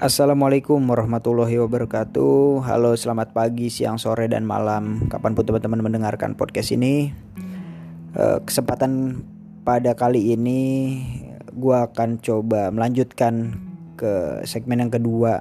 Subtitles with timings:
[0.00, 2.64] Assalamualaikum warahmatullahi wabarakatuh.
[2.64, 5.04] Halo selamat pagi, siang, sore, dan malam.
[5.12, 7.12] Kapan pun teman-teman mendengarkan podcast ini
[8.16, 9.20] eh, Kesempatan
[9.60, 10.60] pada kali ini
[11.52, 13.60] Gue akan coba melanjutkan
[14.00, 15.36] ke segmen yang kedua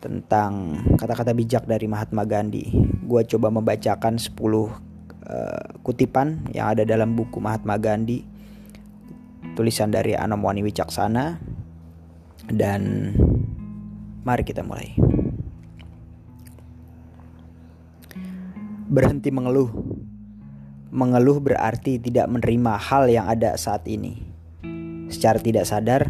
[0.00, 2.72] Tentang kata-kata bijak dari Mahatma Gandhi.
[3.04, 4.72] Gue coba membacakan 10 uh, eh,
[5.84, 8.24] kutipan yang ada dalam buku Mahatma Gandhi
[9.52, 11.52] Tulisan dari Anomwani Wicaksana
[12.48, 13.12] dan
[14.24, 14.96] Mari kita mulai.
[18.88, 19.68] Berhenti mengeluh.
[20.88, 24.24] Mengeluh berarti tidak menerima hal yang ada saat ini.
[25.12, 26.08] Secara tidak sadar,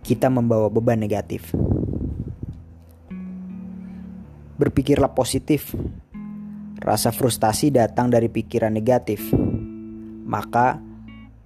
[0.00, 1.52] kita membawa beban negatif.
[4.56, 5.76] Berpikirlah positif.
[6.80, 9.20] Rasa frustasi datang dari pikiran negatif.
[10.24, 10.80] Maka,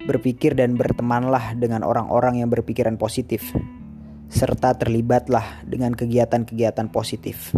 [0.06, 3.50] berpikir dan bertemanlah dengan orang-orang yang berpikiran positif
[4.29, 7.52] serta terlibatlah dengan kegiatan-kegiatan positif.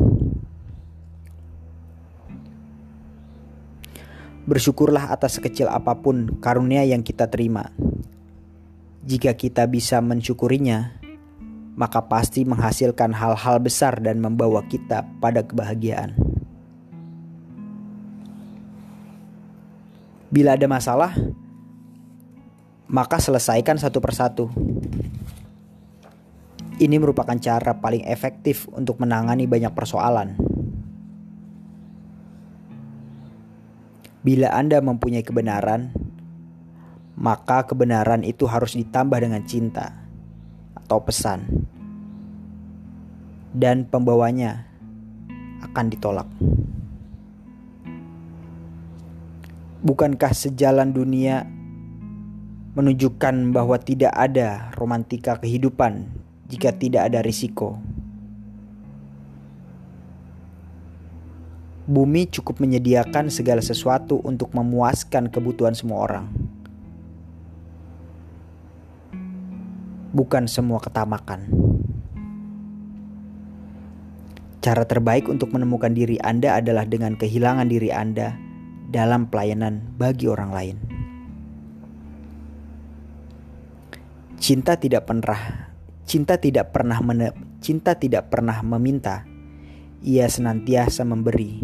[4.46, 7.70] Bersyukurlah atas sekecil apa pun karunia yang kita terima.
[9.06, 10.98] Jika kita bisa mensyukurinya,
[11.78, 16.18] maka pasti menghasilkan hal-hal besar dan membawa kita pada kebahagiaan.
[20.30, 21.10] Bila ada masalah,
[22.90, 24.46] maka selesaikan satu persatu.
[26.80, 30.32] Ini merupakan cara paling efektif untuk menangani banyak persoalan.
[34.24, 35.92] Bila Anda mempunyai kebenaran,
[37.20, 39.92] maka kebenaran itu harus ditambah dengan cinta
[40.72, 41.68] atau pesan,
[43.52, 44.64] dan pembawanya
[45.60, 46.28] akan ditolak.
[49.84, 51.44] Bukankah sejalan dunia
[52.72, 56.19] menunjukkan bahwa tidak ada romantika kehidupan
[56.50, 57.78] jika tidak ada risiko.
[61.90, 66.26] Bumi cukup menyediakan segala sesuatu untuk memuaskan kebutuhan semua orang.
[70.10, 71.50] Bukan semua ketamakan.
[74.60, 78.36] Cara terbaik untuk menemukan diri Anda adalah dengan kehilangan diri Anda
[78.90, 80.76] dalam pelayanan bagi orang lain.
[84.38, 85.69] Cinta tidak pernah
[86.10, 87.30] Cinta tidak pernah mene
[87.62, 89.22] cinta tidak pernah meminta.
[90.02, 91.62] Ia senantiasa memberi.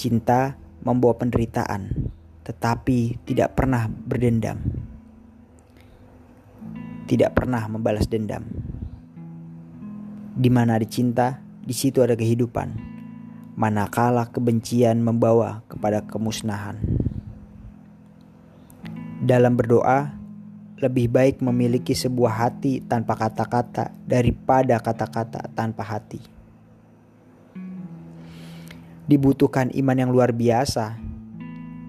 [0.00, 2.08] Cinta membawa penderitaan,
[2.48, 4.64] tetapi tidak pernah berdendam.
[7.04, 8.48] Tidak pernah membalas dendam.
[10.32, 12.80] Di mana ada cinta, di situ ada kehidupan.
[13.60, 16.80] Manakala kebencian membawa kepada kemusnahan.
[19.20, 20.17] Dalam berdoa,
[20.78, 26.22] lebih baik memiliki sebuah hati tanpa kata-kata daripada kata-kata tanpa hati.
[29.08, 30.94] Dibutuhkan iman yang luar biasa,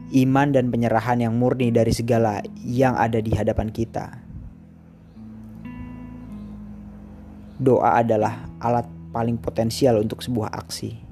[0.10, 4.18] iman dan penyerahan yang murni dari segala yang ada di hadapan kita.
[7.60, 11.09] Doa adalah alat paling potensial untuk sebuah aksi.